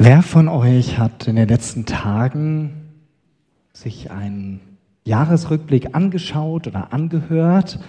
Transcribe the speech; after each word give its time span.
Wer 0.00 0.22
von 0.22 0.46
euch 0.46 0.96
hat 0.96 1.26
in 1.26 1.34
den 1.34 1.48
letzten 1.48 1.84
Tagen 1.84 2.92
sich 3.72 4.12
einen 4.12 4.60
Jahresrückblick 5.02 5.96
angeschaut 5.96 6.68
oder 6.68 6.92
angehört? 6.92 7.80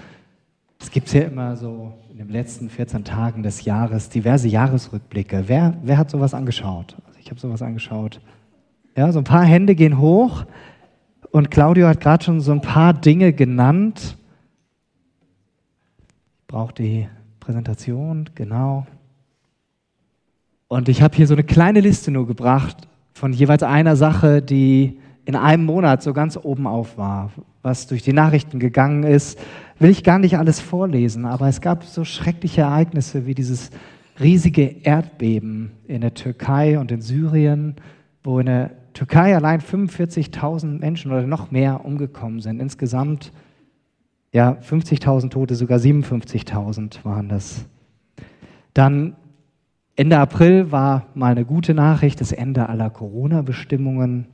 Es 0.79 0.89
gibt 0.89 1.13
ja 1.13 1.21
immer 1.21 1.55
so 1.55 1.93
in 2.09 2.17
den 2.17 2.29
letzten 2.29 2.71
14 2.71 3.03
Tagen 3.03 3.43
des 3.43 3.63
Jahres 3.63 4.09
diverse 4.09 4.47
Jahresrückblicke. 4.47 5.43
Wer, 5.45 5.75
wer 5.83 5.99
hat 5.99 6.09
sowas 6.09 6.33
angeschaut? 6.33 6.97
Also 7.05 7.19
ich 7.19 7.29
habe 7.29 7.39
sowas 7.39 7.61
angeschaut. 7.61 8.19
Ja, 8.97 9.11
so 9.11 9.19
ein 9.19 9.23
paar 9.23 9.45
Hände 9.45 9.75
gehen 9.75 9.99
hoch 9.99 10.45
und 11.29 11.51
Claudio 11.51 11.85
hat 11.85 11.99
gerade 11.99 12.23
schon 12.23 12.41
so 12.41 12.51
ein 12.51 12.61
paar 12.61 12.95
Dinge 12.95 13.33
genannt. 13.33 14.17
Ich 16.39 16.47
brauche 16.47 16.73
die 16.73 17.07
Präsentation, 17.39 18.31
genau. 18.33 18.87
Und 20.69 20.87
ich 20.87 21.01
habe 21.01 21.17
hier 21.17 21.25
so 21.25 21.33
eine 21.33 21.43
kleine 21.43 21.81
Liste 21.81 22.11
nur 22.11 22.27
gebracht 22.27 22.87
von 23.13 23.33
jeweils 23.33 23.63
einer 23.63 23.95
Sache, 23.95 24.41
die 24.41 24.99
in 25.25 25.35
einem 25.35 25.65
Monat 25.65 26.03
so 26.03 26.13
ganz 26.13 26.37
oben 26.37 26.67
auf 26.67 26.95
war, 26.95 27.31
was 27.63 27.87
durch 27.87 28.03
die 28.03 28.13
Nachrichten 28.13 28.59
gegangen 28.59 29.03
ist. 29.03 29.39
Will 29.79 29.89
ich 29.89 30.03
gar 30.03 30.19
nicht 30.19 30.37
alles 30.37 30.59
vorlesen, 30.59 31.25
aber 31.25 31.47
es 31.47 31.61
gab 31.61 31.83
so 31.83 32.05
schreckliche 32.05 32.61
Ereignisse 32.61 33.25
wie 33.25 33.33
dieses 33.33 33.71
riesige 34.19 34.75
Erdbeben 34.83 35.71
in 35.87 36.01
der 36.01 36.13
Türkei 36.13 36.77
und 36.77 36.91
in 36.91 37.01
Syrien, 37.01 37.75
wo 38.23 38.39
in 38.39 38.45
der 38.45 38.71
Türkei 38.93 39.35
allein 39.35 39.61
45.000 39.61 40.79
Menschen 40.79 41.11
oder 41.11 41.25
noch 41.25 41.49
mehr 41.49 41.83
umgekommen 41.83 42.41
sind. 42.41 42.59
Insgesamt 42.59 43.31
ja 44.31 44.57
50.000 44.61 45.31
Tote, 45.31 45.55
sogar 45.55 45.79
57.000 45.79 47.03
waren 47.03 47.27
das. 47.27 47.65
Dann 48.75 49.15
Ende 49.99 50.17
April 50.17 50.71
war 50.71 51.07
mal 51.13 51.33
eine 51.33 51.43
gute 51.43 51.73
Nachricht, 51.73 52.21
das 52.21 52.31
Ende 52.31 52.69
aller 52.69 52.89
Corona-Bestimmungen. 52.89 54.27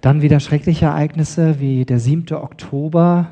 Dann 0.00 0.22
wieder 0.22 0.38
schreckliche 0.38 0.84
Ereignisse 0.84 1.58
wie 1.58 1.84
der 1.84 1.98
7. 1.98 2.32
Oktober, 2.36 3.26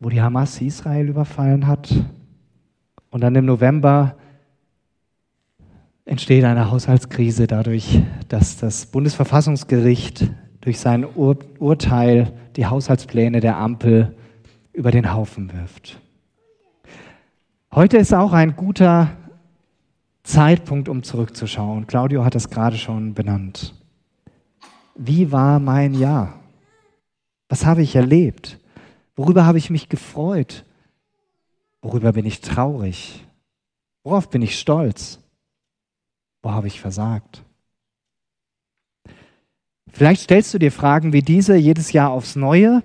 wo 0.00 0.08
die 0.08 0.20
Hamas 0.20 0.60
Israel 0.60 1.06
überfallen 1.06 1.68
hat. 1.68 1.94
Und 3.10 3.20
dann 3.20 3.36
im 3.36 3.44
November 3.44 4.16
entsteht 6.04 6.42
eine 6.42 6.72
Haushaltskrise 6.72 7.46
dadurch, 7.46 8.02
dass 8.26 8.56
das 8.56 8.86
Bundesverfassungsgericht 8.86 10.32
durch 10.62 10.80
sein 10.80 11.06
Ur 11.14 11.38
Urteil 11.60 12.32
die 12.56 12.66
Haushaltspläne 12.66 13.38
der 13.38 13.56
Ampel 13.56 14.16
über 14.72 14.90
den 14.90 15.14
Haufen 15.14 15.52
wirft. 15.52 16.00
Heute 17.72 17.98
ist 17.98 18.12
auch 18.12 18.32
ein 18.32 18.56
guter 18.56 19.10
Zeitpunkt, 20.28 20.90
um 20.90 21.02
zurückzuschauen. 21.02 21.86
Claudio 21.86 22.22
hat 22.22 22.34
es 22.34 22.50
gerade 22.50 22.76
schon 22.76 23.14
benannt. 23.14 23.74
Wie 24.94 25.32
war 25.32 25.58
mein 25.58 25.94
Jahr? 25.94 26.38
Was 27.48 27.64
habe 27.64 27.82
ich 27.82 27.96
erlebt? 27.96 28.58
Worüber 29.16 29.46
habe 29.46 29.56
ich 29.56 29.70
mich 29.70 29.88
gefreut? 29.88 30.66
Worüber 31.80 32.12
bin 32.12 32.26
ich 32.26 32.42
traurig? 32.42 33.26
Worauf 34.04 34.28
bin 34.28 34.42
ich 34.42 34.58
stolz? 34.58 35.18
Wo 36.42 36.50
habe 36.50 36.66
ich 36.66 36.78
versagt? 36.78 37.42
Vielleicht 39.90 40.22
stellst 40.22 40.52
du 40.52 40.58
dir 40.58 40.70
Fragen 40.70 41.14
wie 41.14 41.22
diese 41.22 41.56
jedes 41.56 41.92
Jahr 41.92 42.10
aufs 42.10 42.36
Neue 42.36 42.82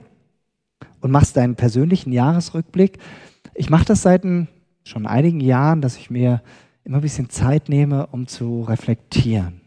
und 1.02 1.12
machst 1.12 1.36
deinen 1.36 1.56
persönlichen 1.56 2.14
Jahresrückblick. 2.14 3.00
Ich 3.54 3.70
mache 3.70 3.86
das 3.86 4.02
seit 4.02 4.24
schon 4.86 5.06
einigen 5.06 5.42
Jahren, 5.42 5.82
dass 5.82 5.98
ich 5.98 6.10
mir 6.10 6.42
immer 6.84 6.98
ein 6.98 7.02
bisschen 7.02 7.30
Zeit 7.30 7.70
nehme, 7.70 8.08
um 8.08 8.28
zu 8.28 8.62
reflektieren. 8.62 9.62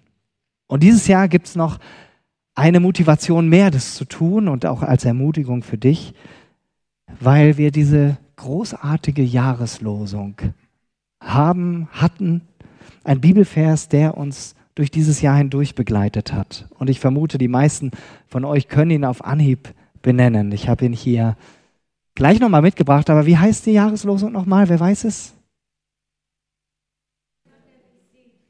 Und 0.66 0.82
dieses 0.82 1.06
Jahr 1.06 1.28
gibt 1.28 1.46
es 1.46 1.56
noch 1.56 1.78
eine 2.54 2.80
Motivation 2.80 3.48
mehr, 3.48 3.70
das 3.70 3.94
zu 3.94 4.04
tun 4.04 4.48
und 4.48 4.66
auch 4.66 4.82
als 4.82 5.04
Ermutigung 5.04 5.62
für 5.62 5.78
dich, 5.78 6.14
weil 7.20 7.56
wir 7.56 7.70
diese 7.70 8.16
großartige 8.36 9.22
Jahreslosung 9.22 10.36
haben, 11.22 11.88
hatten, 11.92 12.42
ein 13.04 13.20
Bibelvers, 13.20 13.88
der 13.88 14.16
uns 14.16 14.54
durch 14.74 14.90
dieses 14.90 15.22
Jahr 15.22 15.36
hindurch 15.36 15.74
begleitet 15.74 16.32
hat. 16.32 16.68
Und 16.78 16.90
ich 16.90 17.00
vermute, 17.00 17.38
die 17.38 17.48
meisten 17.48 17.92
von 18.26 18.44
euch 18.44 18.68
können 18.68 18.90
ihn 18.90 19.04
auf 19.04 19.24
Anhieb 19.24 19.72
benennen. 20.02 20.52
Ich 20.52 20.68
habe 20.68 20.84
ihn 20.84 20.92
hier 20.92 21.36
gleich 22.14 22.40
nochmal 22.40 22.62
mitgebracht, 22.62 23.08
aber 23.08 23.26
wie 23.26 23.38
heißt 23.38 23.66
die 23.66 23.72
Jahreslosung 23.72 24.32
nochmal? 24.32 24.68
Wer 24.68 24.80
weiß 24.80 25.04
es? 25.04 25.35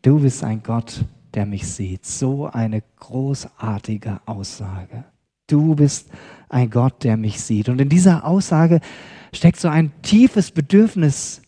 Du 0.06 0.20
bist 0.20 0.44
ein 0.44 0.62
Gott, 0.62 1.04
der 1.34 1.46
mich 1.46 1.66
sieht. 1.66 2.06
So 2.06 2.46
eine 2.46 2.80
großartige 3.00 4.20
Aussage. 4.24 5.04
Du 5.48 5.74
bist 5.74 6.10
ein 6.48 6.70
Gott, 6.70 7.02
der 7.02 7.16
mich 7.16 7.40
sieht. 7.40 7.68
Und 7.68 7.80
in 7.80 7.88
dieser 7.88 8.24
Aussage 8.24 8.78
steckt 9.32 9.58
so 9.58 9.66
ein 9.66 9.90
tiefes 10.02 10.52
Bedürfnis 10.52 11.42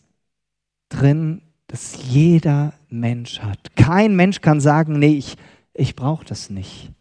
drin, 0.89 1.41
das 1.67 2.03
jeder 2.09 2.73
Mensch 2.89 3.39
hat. 3.39 3.77
Kein 3.77 4.17
Mensch 4.17 4.41
kann 4.41 4.59
sagen, 4.59 4.99
nee, 4.99 5.15
ich, 5.15 5.37
ich 5.73 5.95
brauche 5.95 6.25
das 6.25 6.49
nicht. 6.49 6.91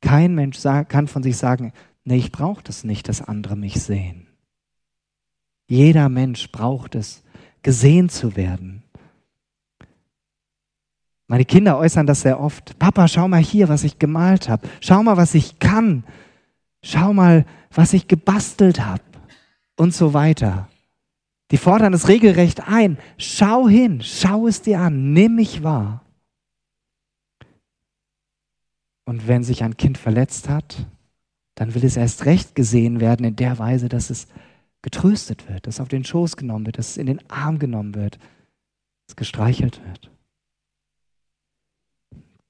Kein 0.00 0.34
Mensch 0.34 0.62
kann 0.62 1.06
von 1.06 1.22
sich 1.22 1.36
sagen, 1.36 1.74
nee, 2.04 2.16
ich 2.16 2.32
brauche 2.32 2.62
das 2.62 2.82
nicht, 2.82 3.10
dass 3.10 3.20
andere 3.20 3.56
mich 3.56 3.82
sehen. 3.82 4.26
Jeder 5.68 6.08
Mensch 6.08 6.50
braucht 6.50 6.94
es, 6.94 7.24
gesehen 7.62 8.08
zu 8.08 8.36
werden. 8.36 8.84
Meine 11.30 11.44
Kinder 11.44 11.78
äußern 11.78 12.08
das 12.08 12.22
sehr 12.22 12.40
oft. 12.40 12.76
Papa, 12.80 13.06
schau 13.06 13.28
mal 13.28 13.40
hier, 13.40 13.68
was 13.68 13.84
ich 13.84 14.00
gemalt 14.00 14.48
habe. 14.48 14.66
Schau 14.80 15.00
mal, 15.04 15.16
was 15.16 15.32
ich 15.36 15.60
kann. 15.60 16.02
Schau 16.82 17.12
mal, 17.12 17.46
was 17.72 17.92
ich 17.92 18.08
gebastelt 18.08 18.84
habe. 18.84 19.04
Und 19.76 19.94
so 19.94 20.12
weiter. 20.12 20.68
Die 21.52 21.56
fordern 21.56 21.94
es 21.94 22.08
regelrecht 22.08 22.66
ein. 22.66 22.98
Schau 23.16 23.68
hin, 23.68 24.00
schau 24.02 24.48
es 24.48 24.62
dir 24.62 24.80
an, 24.80 25.12
nimm 25.12 25.36
mich 25.36 25.62
wahr. 25.62 26.04
Und 29.04 29.28
wenn 29.28 29.44
sich 29.44 29.62
ein 29.62 29.76
Kind 29.76 29.98
verletzt 29.98 30.48
hat, 30.48 30.84
dann 31.54 31.76
will 31.76 31.84
es 31.84 31.96
erst 31.96 32.24
recht 32.24 32.56
gesehen 32.56 32.98
werden 32.98 33.24
in 33.24 33.36
der 33.36 33.56
Weise, 33.60 33.88
dass 33.88 34.10
es 34.10 34.26
getröstet 34.82 35.48
wird, 35.48 35.68
dass 35.68 35.76
es 35.76 35.80
auf 35.80 35.88
den 35.88 36.02
Schoß 36.02 36.36
genommen 36.36 36.66
wird, 36.66 36.78
dass 36.78 36.90
es 36.90 36.96
in 36.96 37.06
den 37.06 37.30
Arm 37.30 37.60
genommen 37.60 37.94
wird, 37.94 38.16
dass 38.16 39.10
es 39.10 39.16
gestreichelt 39.16 39.80
wird. 39.86 40.10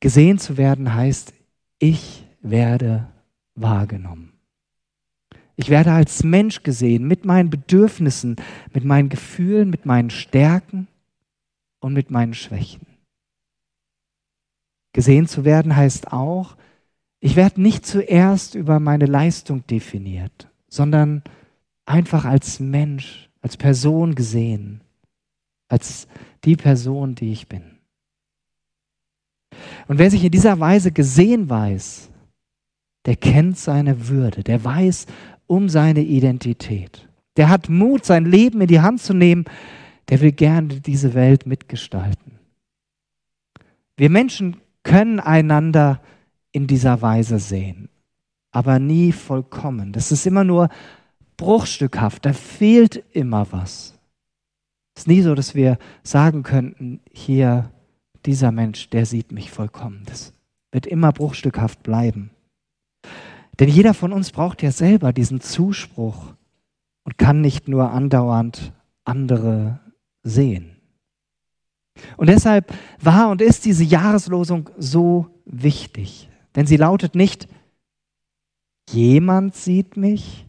Gesehen 0.01 0.39
zu 0.39 0.57
werden 0.57 0.95
heißt, 0.95 1.35
ich 1.79 2.25
werde 2.41 3.09
wahrgenommen. 3.55 4.33
Ich 5.57 5.69
werde 5.69 5.93
als 5.93 6.25
Mensch 6.25 6.63
gesehen 6.63 7.07
mit 7.07 7.27
meinen 7.27 7.51
Bedürfnissen, 7.51 8.37
mit 8.73 8.85
meinen 8.85 9.11
Gefühlen, 9.11 9.69
mit 9.69 9.85
meinen 9.85 10.09
Stärken 10.09 10.89
und 11.81 11.93
mit 11.93 12.11
meinen 12.11 12.33
Schwächen. 12.33 12.87
Gesehen 14.95 15.29
zu 15.29 15.45
werden 15.45 15.77
heißt 15.77 16.13
auch, 16.13 16.57
ich 17.21 17.37
werde 17.37 17.61
nicht 17.61 17.85
zuerst 17.85 18.55
über 18.55 18.81
meine 18.81 19.05
Leistung 19.05 19.67
definiert, 19.67 20.49
sondern 20.69 21.23
einfach 21.85 22.25
als 22.25 22.59
Mensch, 22.59 23.29
als 23.43 23.59
Person 23.59 24.15
gesehen, 24.15 24.81
als 25.69 26.09
die 26.45 26.57
Person, 26.57 27.15
die 27.15 27.33
ich 27.33 27.49
bin. 27.49 27.80
Und 29.91 29.99
wer 29.99 30.09
sich 30.09 30.23
in 30.23 30.31
dieser 30.31 30.61
Weise 30.61 30.93
gesehen 30.93 31.51
weiß, 31.51 32.11
der 33.07 33.17
kennt 33.17 33.59
seine 33.59 34.07
Würde, 34.07 34.45
der 34.45 34.63
weiß 34.63 35.07
um 35.49 35.69
seine 35.69 36.03
Identität. 36.03 37.09
Der 37.37 37.49
hat 37.49 37.69
Mut, 37.69 38.05
sein 38.05 38.25
Leben 38.25 38.61
in 38.61 38.69
die 38.69 38.79
Hand 38.79 39.03
zu 39.03 39.15
nehmen, 39.15 39.47
der 40.09 40.21
will 40.21 40.31
gerne 40.31 40.69
diese 40.81 41.15
Welt 41.15 41.45
mitgestalten. 41.45 42.39
Wir 43.97 44.11
Menschen 44.11 44.59
können 44.85 45.19
einander 45.19 46.01
in 46.53 46.69
dieser 46.69 47.03
Weise 47.03 47.41
sehen, 47.41 47.89
aber 48.53 48.79
nie 48.79 49.11
vollkommen. 49.11 49.93
Das 49.93 50.13
ist 50.13 50.25
immer 50.25 50.45
nur 50.45 50.69
bruchstückhaft, 51.37 52.25
da 52.25 52.33
fehlt 52.33 53.03
immer 53.11 53.45
was. 53.51 53.99
Es 54.95 55.03
ist 55.03 55.09
nie 55.09 55.23
so, 55.23 55.35
dass 55.35 55.57
wir 55.57 55.79
sagen 56.05 56.45
könnten, 56.45 57.01
hier 57.11 57.73
dieser 58.27 58.53
Mensch, 58.53 58.91
der 58.91 59.07
sieht 59.07 59.33
mich 59.33 59.51
vollkommen. 59.51 60.03
Das 60.07 60.33
wird 60.73 60.87
immer 60.87 61.13
bruchstückhaft 61.13 61.83
bleiben. 61.83 62.31
Denn 63.59 63.69
jeder 63.69 63.95
von 63.95 64.13
uns 64.13 64.31
braucht 64.31 64.63
ja 64.63 64.71
selber 64.71 65.13
diesen 65.13 65.41
Zuspruch 65.41 66.35
und 67.05 67.19
kann 67.19 67.41
nicht 67.41 67.69
nur 67.69 67.91
andauernd 67.91 68.73
andere 69.05 69.81
sehen. 70.23 70.77
Und 72.17 72.29
deshalb 72.29 72.73
war 73.01 73.31
und 73.31 73.43
ist 73.43 73.65
diese 73.65 73.85
Jahreslosung 73.85 74.71
so 74.79 75.27
wichtig. 75.45 76.29
Denn 76.55 76.67
sie 76.67 76.77
lautet 76.77 77.15
nicht, 77.15 77.49
jemand 78.89 79.55
sieht 79.55 79.97
mich 79.97 80.47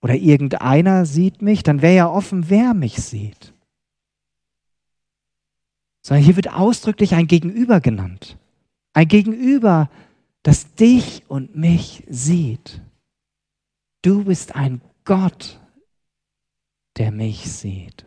oder 0.00 0.14
irgendeiner 0.14 1.06
sieht 1.06 1.42
mich, 1.42 1.62
dann 1.62 1.82
wäre 1.82 1.94
ja 1.94 2.08
offen, 2.08 2.48
wer 2.50 2.74
mich 2.74 3.02
sieht. 3.02 3.51
Sondern 6.02 6.24
hier 6.24 6.36
wird 6.36 6.52
ausdrücklich 6.52 7.14
ein 7.14 7.28
Gegenüber 7.28 7.80
genannt. 7.80 8.36
Ein 8.92 9.08
Gegenüber, 9.08 9.88
das 10.42 10.74
dich 10.74 11.22
und 11.28 11.56
mich 11.56 12.04
sieht. 12.08 12.82
Du 14.02 14.24
bist 14.24 14.56
ein 14.56 14.82
Gott, 15.04 15.60
der 16.98 17.12
mich 17.12 17.50
sieht. 17.50 18.04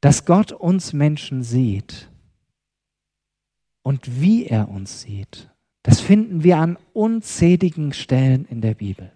Dass 0.00 0.24
Gott 0.24 0.50
uns 0.50 0.92
Menschen 0.92 1.44
sieht 1.44 2.10
und 3.82 4.20
wie 4.20 4.46
er 4.46 4.68
uns 4.68 5.02
sieht, 5.02 5.50
das 5.82 6.00
finden 6.00 6.42
wir 6.42 6.58
an 6.58 6.78
unzähligen 6.92 7.92
Stellen 7.92 8.46
in 8.46 8.60
der 8.60 8.74
Bibel. 8.74 9.12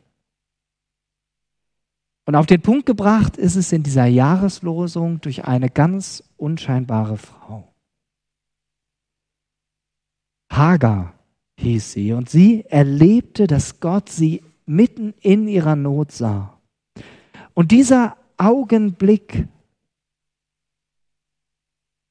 Und 2.27 2.35
auf 2.35 2.47
den 2.47 2.61
Punkt 2.61 2.87
gebracht 2.87 3.37
ist 3.37 3.55
es 3.55 3.73
in 3.73 3.85
dieser 3.85 4.07
Jahreslosung 4.07 5.21
durch 5.21 5.45
eine 5.45 5.71
ganz 5.71 6.25
unscheinbare 6.37 7.17
Frau. 7.17 7.73
Hagar 10.51 11.15
hieß 11.59 11.93
sie 11.93 12.13
und 12.13 12.29
sie 12.29 12.65
erlebte, 12.65 13.47
dass 13.47 13.79
Gott 13.79 14.09
sie 14.09 14.43
mitten 14.67 15.15
in 15.21 15.47
ihrer 15.47 15.77
Not 15.77 16.11
sah. 16.11 16.59
Und 17.55 17.71
dieser 17.71 18.17
Augenblick, 18.37 19.47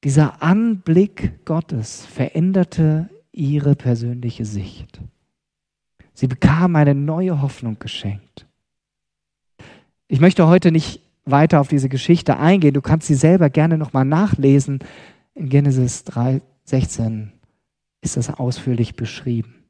dieser 0.02 0.42
Anblick 0.42 1.44
Gottes 1.44 2.06
veränderte 2.06 3.10
ihre 3.32 3.76
persönliche 3.76 4.46
Sicht. 4.46 5.00
Sie 6.14 6.26
bekam 6.26 6.74
eine 6.74 6.94
neue 6.94 7.42
Hoffnung 7.42 7.78
geschenkt. 7.78 8.46
Ich 10.08 10.20
möchte 10.20 10.46
heute 10.46 10.70
nicht 10.70 11.02
weiter 11.24 11.60
auf 11.60 11.68
diese 11.68 11.88
Geschichte 11.88 12.38
eingehen. 12.38 12.74
Du 12.74 12.82
kannst 12.82 13.08
sie 13.08 13.14
selber 13.14 13.50
gerne 13.50 13.76
nochmal 13.76 14.04
nachlesen. 14.04 14.78
In 15.34 15.48
Genesis 15.48 16.04
3, 16.04 16.40
16 16.64 17.32
ist 18.00 18.16
das 18.16 18.30
ausführlich 18.30 18.94
beschrieben. 18.94 19.64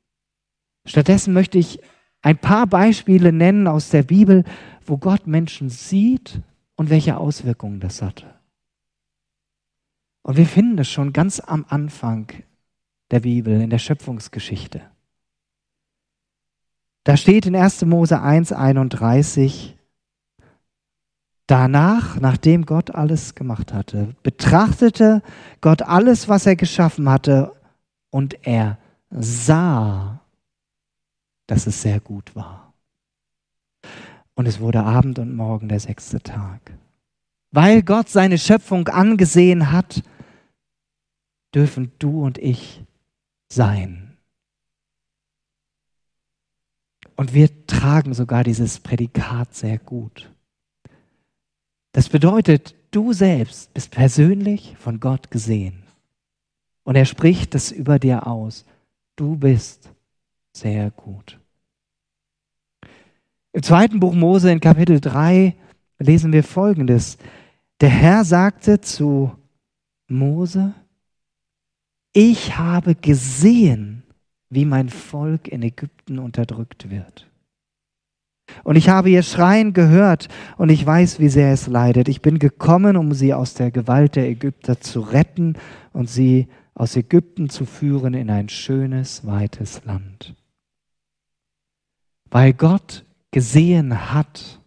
Stattdessen 0.85 1.33
möchte 1.33 1.59
ich 1.59 1.81
ein 2.23 2.39
paar 2.39 2.67
Beispiele 2.67 3.33
nennen 3.33 3.67
aus 3.67 3.91
der 3.91 4.03
Bibel, 4.03 4.45
wo 4.85 4.99
Gott 4.99 5.27
Menschen 5.27 5.71
sieht 5.71 6.41
und 6.77 6.91
welche 6.91 7.17
Auswirkungen 7.17 7.81
das 7.81 8.03
hatte. 8.03 8.27
Und 10.23 10.37
wir 10.37 10.47
finden 10.47 10.79
es 10.79 10.91
schon 10.91 11.13
ganz 11.13 11.41
am 11.41 11.65
Anfang 11.69 12.33
der 13.11 13.21
Bibel, 13.21 13.61
in 13.61 13.71
der 13.71 13.79
Schöpfungsgeschichte. 13.79 14.83
Da 17.05 17.17
steht 17.17 17.47
in 17.47 17.55
1. 17.55 17.85
Mose 17.85 18.21
1, 18.21 18.53
31, 18.53 19.77
Danach, 21.47 22.19
nachdem 22.21 22.67
Gott 22.67 22.91
alles 22.91 23.35
gemacht 23.35 23.73
hatte, 23.73 24.17
betrachtete 24.23 25.23
Gott 25.61 25.83
alles, 25.83 26.29
was 26.29 26.47
er 26.47 26.57
geschaffen 26.57 27.09
hatte, 27.09 27.53
und 28.11 28.47
er 28.47 28.79
sah, 29.11 30.21
dass 31.47 31.67
es 31.67 31.83
sehr 31.83 32.01
gut 32.01 32.35
war. 32.35 32.73
Und 34.35 34.47
es 34.47 34.61
wurde 34.61 34.83
Abend 34.83 35.19
und 35.19 35.35
Morgen 35.35 35.69
der 35.69 35.81
sechste 35.81 36.21
Tag. 36.21 36.73
Weil 37.53 37.83
Gott 37.83 38.09
seine 38.09 38.39
Schöpfung 38.39 38.89
angesehen 38.89 39.71
hat, 39.71 40.03
dürfen 41.55 41.93
du 41.99 42.25
und 42.25 42.39
ich 42.39 42.85
sein. 43.49 44.17
Und 47.17 47.33
wir 47.33 47.67
tragen 47.67 48.13
sogar 48.13 48.45
dieses 48.45 48.81
Prädikat 48.81 49.55
sehr 49.55 49.79
gut. 49.79 50.31
Das 51.97 52.11
bedeutet, 52.11 52.75
du 52.91 53.15
selbst 53.15 53.73
bist 53.73 53.91
persönlich 53.91 54.77
von 54.79 55.01
Gott 55.01 55.31
gesehen. 55.31 55.85
Und 56.85 56.95
er 56.95 57.07
spricht 57.07 57.55
das 57.55 57.73
über 57.73 57.99
dir 57.99 58.27
aus. 58.27 58.67
Du 59.17 59.35
bist 59.35 59.89
sehr 60.53 60.91
gut. 60.91 61.41
Im 63.55 63.63
zweiten 63.63 63.99
Buch 63.99 64.13
Mose 64.13 64.53
in 64.53 64.61
Kapitel 64.61 65.01
3 65.01 65.57
lesen 65.99 66.35
wir 66.35 66.45
Folgendes. 66.45 67.17
Der 67.81 67.89
Herr 67.89 68.27
sagte 68.27 68.83
zu 68.83 69.35
Mose, 70.07 70.75
ich 72.13 72.59
habe 72.59 72.95
gesehen, 72.95 74.03
wie 74.51 74.67
mein 74.67 74.91
Volk 74.91 75.49
in 75.49 75.63
Ägypten 75.63 76.19
unterdrückt 76.19 76.91
wird. 76.91 77.27
Und 78.65 78.77
ich 78.77 78.89
habe 78.89 79.11
ihr 79.11 79.23
Schreien 79.23 79.73
gehört 79.73 80.29
und 80.57 80.71
ich 80.71 80.85
weiß, 80.85 81.21
wie 81.21 81.29
sehr 81.29 81.53
es 81.53 81.67
leidet. 81.67 82.09
Ich 82.09 82.23
bin 82.23 82.39
gekommen, 82.39 82.97
um 82.97 83.13
sie 83.13 83.35
aus 83.35 83.55
der 83.55 83.71
Gewalt 83.71 84.17
der 84.17 84.29
Ägypter 84.29 84.81
zu 84.81 85.01
retten 85.01 85.55
und 85.93 86.09
sie 86.09 86.49
aus 86.75 86.97
Ägypten 86.97 87.49
zu 87.49 87.65
führen 87.65 88.15
in 88.15 88.31
ein 88.31 88.49
schönes, 88.49 89.27
weites 89.27 89.85
Land. 89.85 90.35
Weil 92.31 92.53
Gott 92.53 93.05
gesehen 93.31 94.13
hat, 94.13 94.61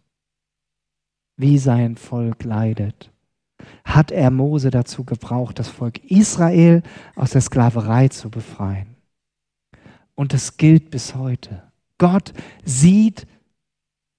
wie 1.38 1.57
sein 1.57 1.95
Volk 1.95 2.44
leidet, 2.44 3.12
hat 3.83 4.12
er 4.12 4.31
Mose 4.31 4.71
dazu 4.71 5.03
gebraucht, 5.03 5.59
das 5.59 5.68
Volk 5.68 6.03
Israel 6.09 6.83
aus 7.15 7.31
der 7.31 7.42
Sklaverei 7.42 8.07
zu 8.07 8.30
befreien. 8.30 8.95
Und 10.15 10.33
es 10.33 10.57
gilt 10.57 10.89
bis 10.92 11.15
heute. 11.15 11.63
Gott 11.97 12.33
sieht 12.65 13.27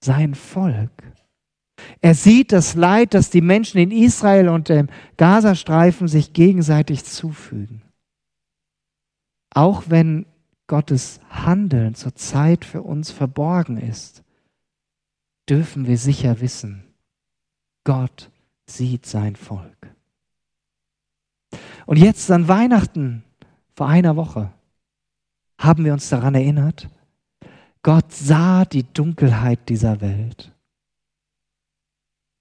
sein 0.01 0.35
Volk. 0.35 0.91
Er 2.01 2.15
sieht 2.15 2.53
das 2.53 2.75
Leid, 2.75 3.15
das 3.15 3.31
die 3.31 3.41
Menschen 3.41 3.79
in 3.79 3.91
Israel 3.91 4.49
und 4.49 4.69
dem 4.69 4.89
Gazastreifen 5.17 6.09
sich 6.09 6.33
gegenseitig 6.33 7.05
zufügen. 7.05 7.83
Auch 9.55 9.85
wenn 9.89 10.27
Gottes 10.67 11.21
Handeln 11.29 11.95
zurzeit 11.95 12.65
für 12.65 12.83
uns 12.83 13.11
verborgen 13.11 13.77
ist, 13.77 14.23
dürfen 15.49 15.87
wir 15.87 15.99
sicher 15.99 16.41
wissen, 16.41 16.85
Gott 17.85 18.31
sieht 18.67 19.05
sein 19.05 19.35
Volk. 19.35 19.95
Und 21.87 21.97
jetzt 21.97 22.31
an 22.31 22.47
Weihnachten 22.47 23.25
vor 23.75 23.89
einer 23.89 24.15
Woche 24.15 24.53
haben 25.59 25.85
wir 25.85 25.93
uns 25.93 26.09
daran 26.09 26.37
erinnert, 26.37 26.89
Gott 27.83 28.13
sah 28.13 28.65
die 28.65 28.85
Dunkelheit 28.93 29.69
dieser 29.69 30.01
Welt. 30.01 30.53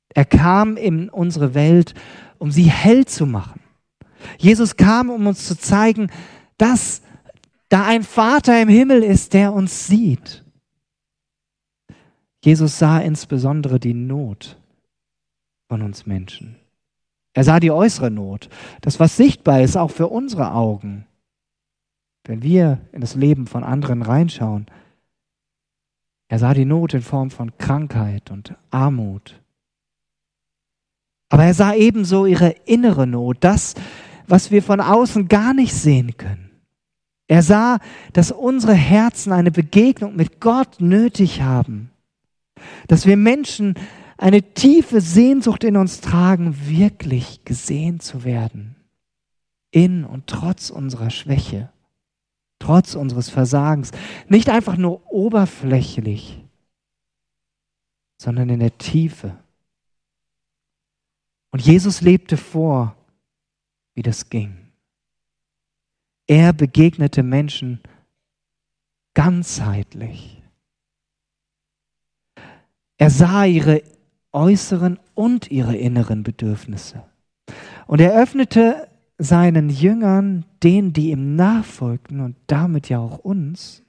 Er 0.09 0.25
kam 0.25 0.75
in 0.75 1.09
unsere 1.09 1.53
Welt, 1.53 1.93
um 2.39 2.51
sie 2.51 2.69
hell 2.69 3.05
zu 3.05 3.25
machen. 3.25 3.61
Jesus 4.37 4.75
kam, 4.75 5.09
um 5.09 5.27
uns 5.27 5.47
zu 5.47 5.57
zeigen, 5.57 6.11
dass 6.57 7.01
da 7.69 7.85
ein 7.85 8.03
Vater 8.03 8.61
im 8.61 8.67
Himmel 8.67 9.03
ist, 9.03 9.33
der 9.33 9.53
uns 9.53 9.87
sieht. 9.87 10.43
Jesus 12.43 12.79
sah 12.79 12.99
insbesondere 12.99 13.79
die 13.79 13.93
Not 13.93 14.57
von 15.67 15.81
uns 15.81 16.05
Menschen. 16.05 16.55
Er 17.33 17.43
sah 17.43 17.59
die 17.59 17.71
äußere 17.71 18.09
Not, 18.09 18.49
das, 18.81 18.99
was 18.99 19.15
sichtbar 19.15 19.61
ist, 19.61 19.77
auch 19.77 19.91
für 19.91 20.07
unsere 20.07 20.53
Augen. 20.53 21.05
Wenn 22.25 22.41
wir 22.41 22.81
in 22.91 23.01
das 23.01 23.15
Leben 23.15 23.45
von 23.45 23.63
anderen 23.63 24.01
reinschauen, 24.01 24.65
er 26.29 26.37
sah 26.37 26.53
die 26.53 26.63
Not 26.63 26.93
in 26.93 27.01
Form 27.01 27.31
von 27.31 27.57
Krankheit 27.57 28.29
und 28.29 28.55
Armut. 28.69 29.41
Aber 31.27 31.43
er 31.43 31.55
sah 31.55 31.73
ebenso 31.73 32.27
ihre 32.27 32.51
innere 32.65 33.07
Not, 33.07 33.37
das, 33.41 33.73
was 34.27 34.51
wir 34.51 34.61
von 34.61 34.79
außen 34.79 35.27
gar 35.27 35.55
nicht 35.55 35.73
sehen 35.73 36.17
können. 36.17 36.51
Er 37.27 37.41
sah, 37.41 37.79
dass 38.13 38.31
unsere 38.31 38.73
Herzen 38.73 39.33
eine 39.33 39.51
Begegnung 39.51 40.15
mit 40.15 40.39
Gott 40.39 40.79
nötig 40.79 41.41
haben, 41.41 41.89
dass 42.87 43.07
wir 43.07 43.17
Menschen 43.17 43.73
eine 44.17 44.53
tiefe 44.53 45.01
Sehnsucht 45.01 45.63
in 45.63 45.77
uns 45.77 45.99
tragen, 45.99 46.55
wirklich 46.67 47.43
gesehen 47.43 47.99
zu 47.99 48.23
werden, 48.23 48.75
in 49.71 50.05
und 50.05 50.27
trotz 50.27 50.69
unserer 50.69 51.09
Schwäche 51.09 51.69
trotz 52.59 52.95
unseres 52.95 53.29
Versagens. 53.29 53.91
Nicht 54.27 54.49
einfach 54.49 54.77
nur 54.77 55.11
oberflächlich, 55.11 56.43
sondern 58.17 58.49
in 58.49 58.59
der 58.59 58.77
Tiefe. 58.77 59.37
Und 61.51 61.61
Jesus 61.61 62.01
lebte 62.01 62.37
vor, 62.37 62.95
wie 63.95 64.01
das 64.03 64.29
ging. 64.29 64.55
Er 66.27 66.53
begegnete 66.53 67.23
Menschen 67.23 67.81
ganzheitlich. 69.15 70.43
Er 72.97 73.09
sah 73.09 73.45
ihre 73.45 73.81
äußeren 74.31 74.99
und 75.15 75.49
ihre 75.49 75.75
inneren 75.75 76.21
Bedürfnisse. 76.21 77.03
Und 77.87 78.01
er 78.01 78.13
öffnete 78.13 78.88
seinen 79.19 79.69
Jüngern, 79.69 80.45
denen, 80.63 80.93
die 80.93 81.11
ihm 81.11 81.35
nachfolgten 81.35 82.21
und 82.21 82.37
damit 82.47 82.89
ja 82.89 82.99
auch 82.99 83.19
uns, 83.19 83.83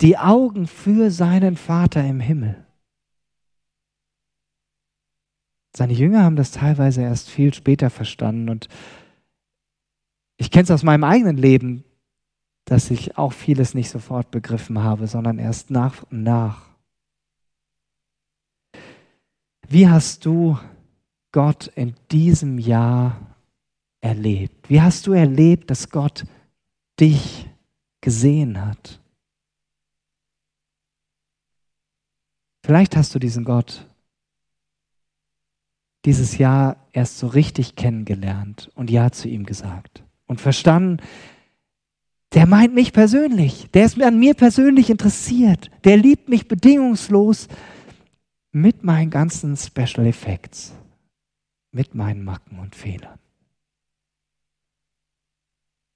die 0.00 0.16
Augen 0.16 0.66
für 0.66 1.10
seinen 1.10 1.56
Vater 1.56 2.02
im 2.04 2.18
Himmel. 2.18 2.64
Seine 5.76 5.92
Jünger 5.92 6.24
haben 6.24 6.36
das 6.36 6.50
teilweise 6.50 7.02
erst 7.02 7.28
viel 7.28 7.52
später 7.52 7.90
verstanden. 7.90 8.48
Und 8.48 8.68
ich 10.38 10.50
kenne 10.50 10.64
es 10.64 10.70
aus 10.70 10.82
meinem 10.82 11.04
eigenen 11.04 11.36
Leben, 11.36 11.84
dass 12.64 12.90
ich 12.90 13.18
auch 13.18 13.32
vieles 13.32 13.74
nicht 13.74 13.90
sofort 13.90 14.30
begriffen 14.30 14.82
habe, 14.82 15.06
sondern 15.06 15.38
erst 15.38 15.70
nach 15.70 16.04
und 16.10 16.22
nach. 16.22 16.62
Wie 19.68 19.88
hast 19.88 20.24
du 20.24 20.58
Gott 21.32 21.66
in 21.74 21.94
diesem 22.10 22.58
Jahr 22.58 23.37
erlebt? 24.00 24.68
Wie 24.70 24.80
hast 24.80 25.06
du 25.06 25.12
erlebt, 25.12 25.70
dass 25.70 25.90
Gott 25.90 26.24
dich 27.00 27.48
gesehen 28.00 28.64
hat? 28.64 29.00
Vielleicht 32.64 32.96
hast 32.96 33.14
du 33.14 33.18
diesen 33.18 33.44
Gott 33.44 33.88
dieses 36.04 36.38
Jahr 36.38 36.86
erst 36.92 37.18
so 37.18 37.26
richtig 37.26 37.76
kennengelernt 37.76 38.70
und 38.74 38.90
Ja 38.90 39.10
zu 39.10 39.28
ihm 39.28 39.44
gesagt 39.44 40.04
und 40.26 40.40
verstanden, 40.40 41.02
der 42.34 42.46
meint 42.46 42.74
mich 42.74 42.92
persönlich, 42.92 43.70
der 43.72 43.84
ist 43.84 44.00
an 44.00 44.18
mir 44.18 44.34
persönlich 44.34 44.90
interessiert, 44.90 45.70
der 45.84 45.96
liebt 45.96 46.28
mich 46.28 46.46
bedingungslos 46.46 47.48
mit 48.52 48.84
meinen 48.84 49.10
ganzen 49.10 49.56
Special 49.56 50.06
Effects, 50.06 50.74
mit 51.72 51.94
meinen 51.94 52.22
Macken 52.22 52.58
und 52.58 52.74
Fehlern. 52.74 53.18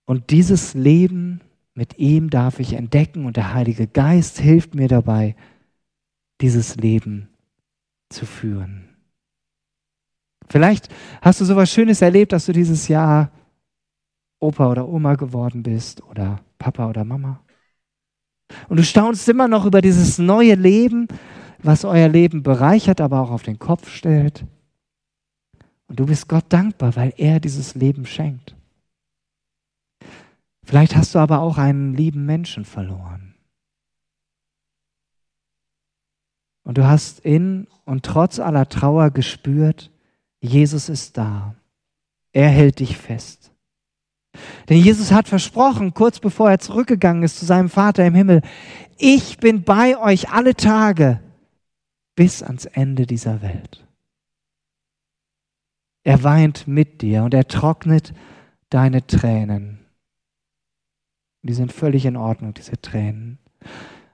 Und 0.04 0.30
dieses 0.30 0.74
Leben 0.74 1.40
mit 1.74 1.98
ihm 1.98 2.28
darf 2.30 2.60
ich 2.60 2.74
entdecken 2.74 3.24
und 3.24 3.36
der 3.36 3.54
Heilige 3.54 3.86
Geist 3.86 4.38
hilft 4.38 4.74
mir 4.74 4.88
dabei, 4.88 5.36
dieses 6.40 6.76
Leben 6.76 7.28
zu 8.10 8.26
führen. 8.26 8.88
Vielleicht 10.48 10.88
hast 11.22 11.40
du 11.40 11.44
sowas 11.44 11.70
Schönes 11.72 12.02
erlebt, 12.02 12.32
dass 12.32 12.46
du 12.46 12.52
dieses 12.52 12.88
Jahr 12.88 13.30
Opa 14.38 14.70
oder 14.70 14.88
Oma 14.88 15.14
geworden 15.14 15.62
bist 15.62 16.02
oder 16.02 16.40
Papa 16.58 16.88
oder 16.90 17.04
Mama. 17.04 17.40
Und 18.68 18.76
du 18.76 18.84
staunst 18.84 19.28
immer 19.28 19.48
noch 19.48 19.64
über 19.64 19.80
dieses 19.80 20.18
neue 20.18 20.56
Leben, 20.56 21.08
was 21.62 21.84
euer 21.84 22.08
Leben 22.08 22.42
bereichert, 22.42 23.00
aber 23.00 23.20
auch 23.20 23.30
auf 23.30 23.44
den 23.44 23.58
Kopf 23.58 23.88
stellt. 23.88 24.44
Und 25.86 26.00
du 26.00 26.06
bist 26.06 26.28
Gott 26.28 26.44
dankbar, 26.48 26.96
weil 26.96 27.14
er 27.16 27.40
dieses 27.40 27.74
Leben 27.74 28.04
schenkt. 28.04 28.56
Vielleicht 30.64 30.96
hast 30.96 31.14
du 31.14 31.18
aber 31.18 31.40
auch 31.40 31.58
einen 31.58 31.94
lieben 31.94 32.24
Menschen 32.24 32.64
verloren. 32.64 33.34
Und 36.64 36.78
du 36.78 36.86
hast 36.86 37.20
in 37.20 37.66
und 37.84 38.04
trotz 38.04 38.38
aller 38.38 38.68
Trauer 38.68 39.10
gespürt, 39.10 39.90
Jesus 40.40 40.88
ist 40.88 41.16
da. 41.18 41.56
Er 42.32 42.48
hält 42.48 42.78
dich 42.78 42.96
fest. 42.96 43.52
Denn 44.68 44.78
Jesus 44.78 45.12
hat 45.12 45.28
versprochen, 45.28 45.92
kurz 45.92 46.18
bevor 46.20 46.50
er 46.50 46.58
zurückgegangen 46.58 47.22
ist 47.22 47.38
zu 47.38 47.44
seinem 47.44 47.68
Vater 47.68 48.06
im 48.06 48.14
Himmel, 48.14 48.42
ich 48.96 49.38
bin 49.38 49.64
bei 49.64 49.98
euch 49.98 50.30
alle 50.30 50.54
Tage 50.54 51.20
bis 52.14 52.42
ans 52.42 52.64
Ende 52.64 53.06
dieser 53.06 53.42
Welt. 53.42 53.86
Er 56.04 56.22
weint 56.22 56.66
mit 56.66 57.02
dir 57.02 57.24
und 57.24 57.34
er 57.34 57.46
trocknet 57.46 58.14
deine 58.70 59.06
Tränen. 59.06 59.81
Die 61.42 61.54
sind 61.54 61.72
völlig 61.72 62.06
in 62.06 62.16
Ordnung, 62.16 62.54
diese 62.54 62.80
Tränen. 62.80 63.38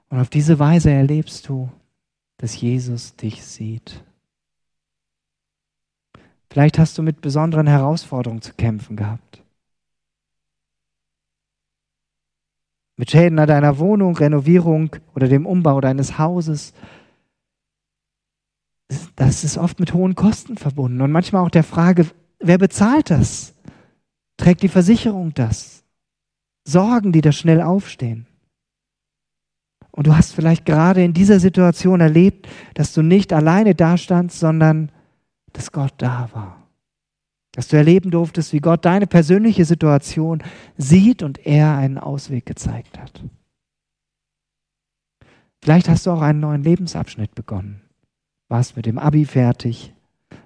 Und 0.09 0.19
auf 0.19 0.29
diese 0.29 0.57
Weise 0.57 0.91
erlebst 0.91 1.47
du, 1.47 1.69
dass 2.37 2.59
Jesus 2.59 3.15
dich 3.15 3.43
sieht. 3.43 4.03
Vielleicht 6.49 6.79
hast 6.79 6.97
du 6.97 7.03
mit 7.03 7.21
besonderen 7.21 7.67
Herausforderungen 7.67 8.41
zu 8.41 8.53
kämpfen 8.53 8.95
gehabt. 8.95 9.43
Mit 12.97 13.11
Schäden 13.11 13.37
an 13.39 13.47
deiner 13.47 13.77
Wohnung, 13.77 14.17
Renovierung 14.17 14.95
oder 15.13 15.27
dem 15.27 15.45
Umbau 15.45 15.79
deines 15.79 16.17
Hauses. 16.17 16.73
Das 19.15 19.43
ist 19.43 19.57
oft 19.57 19.79
mit 19.79 19.93
hohen 19.93 20.15
Kosten 20.15 20.57
verbunden 20.57 21.01
und 21.01 21.11
manchmal 21.11 21.45
auch 21.45 21.51
der 21.51 21.63
Frage, 21.63 22.07
wer 22.39 22.57
bezahlt 22.57 23.11
das? 23.11 23.53
Trägt 24.37 24.63
die 24.63 24.69
Versicherung 24.69 25.33
das? 25.33 25.83
Sorgen, 26.69 27.11
die 27.11 27.21
da 27.21 27.31
schnell 27.31 27.61
aufstehen. 27.61 28.25
Und 29.91 30.07
du 30.07 30.15
hast 30.15 30.33
vielleicht 30.33 30.65
gerade 30.65 31.03
in 31.03 31.13
dieser 31.13 31.39
Situation 31.39 31.99
erlebt, 31.99 32.47
dass 32.75 32.93
du 32.93 33.01
nicht 33.01 33.33
alleine 33.33 33.75
dastandst, 33.75 34.39
sondern 34.39 34.91
dass 35.51 35.71
Gott 35.71 35.93
da 35.97 36.29
war. 36.31 36.67
Dass 37.51 37.67
du 37.67 37.77
erleben 37.77 38.11
durftest, 38.11 38.53
wie 38.53 38.59
Gott 38.59 38.85
deine 38.85 39.07
persönliche 39.07 39.65
Situation 39.65 40.43
sieht 40.77 41.23
und 41.23 41.45
er 41.45 41.75
einen 41.75 41.97
Ausweg 41.97 42.45
gezeigt 42.45 42.99
hat. 42.99 43.23
Vielleicht 45.61 45.89
hast 45.89 46.05
du 46.05 46.11
auch 46.11 46.21
einen 46.21 46.39
neuen 46.39 46.63
Lebensabschnitt 46.63 47.35
begonnen. 47.35 47.81
Warst 48.47 48.75
mit 48.75 48.85
dem 48.85 48.97
Abi 48.97 49.25
fertig, 49.25 49.93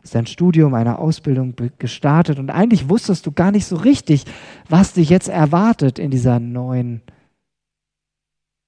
hast 0.02 0.16
dein 0.16 0.26
Studium, 0.26 0.74
eine 0.74 1.00
Ausbildung 1.00 1.56
gestartet 1.78 2.40
und 2.40 2.50
eigentlich 2.50 2.90
wusstest 2.90 3.26
du 3.26 3.32
gar 3.32 3.52
nicht 3.52 3.66
so 3.66 3.76
richtig, 3.76 4.26
was 4.70 4.94
dich 4.94 5.10
jetzt 5.10 5.30
erwartet 5.30 6.00
in 6.00 6.12
dieser 6.12 6.40
neuen 6.40 7.02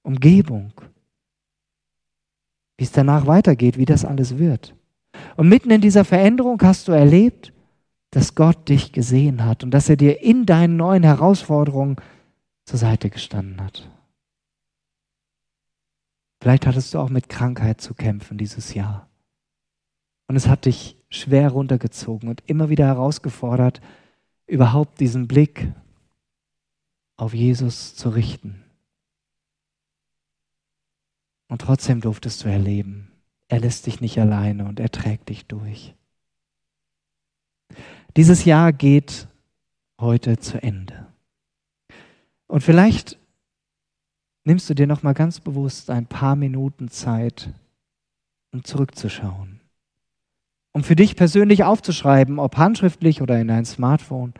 Umgebung. 0.02 0.72
Wie 2.78 2.84
es 2.84 2.92
danach 2.92 3.26
weitergeht, 3.26 3.78
wie 3.78 3.84
das 3.84 4.04
alles 4.04 4.38
wird. 4.38 4.74
Und 5.36 5.48
mitten 5.48 5.70
in 5.70 5.80
dieser 5.80 6.04
Veränderung 6.04 6.60
hast 6.62 6.88
du 6.88 6.92
erlebt, 6.92 7.52
dass 8.10 8.34
Gott 8.34 8.68
dich 8.68 8.92
gesehen 8.92 9.44
hat 9.44 9.64
und 9.64 9.72
dass 9.72 9.88
er 9.88 9.96
dir 9.96 10.22
in 10.22 10.46
deinen 10.46 10.76
neuen 10.76 11.02
Herausforderungen 11.02 11.96
zur 12.64 12.78
Seite 12.78 13.10
gestanden 13.10 13.62
hat. 13.62 13.90
Vielleicht 16.40 16.66
hattest 16.66 16.94
du 16.94 16.98
auch 16.98 17.08
mit 17.08 17.28
Krankheit 17.28 17.80
zu 17.80 17.94
kämpfen 17.94 18.38
dieses 18.38 18.74
Jahr. 18.74 19.08
Und 20.28 20.36
es 20.36 20.48
hat 20.48 20.64
dich 20.64 20.96
schwer 21.08 21.50
runtergezogen 21.50 22.28
und 22.28 22.42
immer 22.46 22.68
wieder 22.68 22.86
herausgefordert, 22.86 23.80
überhaupt 24.46 25.00
diesen 25.00 25.28
Blick 25.28 25.72
auf 27.16 27.32
Jesus 27.32 27.94
zu 27.94 28.10
richten. 28.10 28.62
Und 31.48 31.60
trotzdem 31.60 32.00
durftest 32.00 32.44
du 32.44 32.48
erleben, 32.48 33.10
er 33.48 33.60
lässt 33.60 33.86
dich 33.86 34.00
nicht 34.00 34.18
alleine 34.18 34.66
und 34.66 34.80
er 34.80 34.90
trägt 34.90 35.28
dich 35.28 35.46
durch. 35.46 35.94
Dieses 38.16 38.44
Jahr 38.44 38.72
geht 38.72 39.28
heute 40.00 40.38
zu 40.38 40.60
Ende. 40.60 41.06
Und 42.48 42.62
vielleicht 42.62 43.18
nimmst 44.44 44.68
du 44.68 44.74
dir 44.74 44.86
noch 44.86 45.02
mal 45.02 45.14
ganz 45.14 45.38
bewusst 45.38 45.90
ein 45.90 46.06
paar 46.06 46.34
Minuten 46.34 46.88
Zeit, 46.88 47.50
um 48.52 48.64
zurückzuschauen 48.64 49.55
um 50.76 50.84
für 50.84 50.94
dich 50.94 51.16
persönlich 51.16 51.64
aufzuschreiben, 51.64 52.38
ob 52.38 52.58
handschriftlich 52.58 53.22
oder 53.22 53.40
in 53.40 53.48
dein 53.48 53.64
Smartphone. 53.64 54.34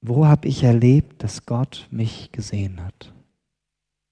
Wo 0.00 0.26
habe 0.26 0.48
ich 0.48 0.62
erlebt, 0.62 1.22
dass 1.22 1.44
Gott 1.44 1.86
mich 1.90 2.32
gesehen 2.32 2.82
hat? 2.82 3.12